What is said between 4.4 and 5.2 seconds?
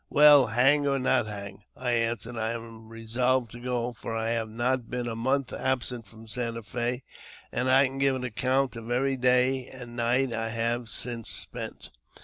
not been a